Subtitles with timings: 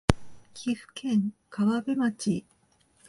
[0.55, 2.43] 岐阜県川辺町